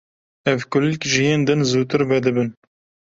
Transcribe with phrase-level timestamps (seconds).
[0.51, 2.49] Ev kulîlk ji yên din zûtir vedibin.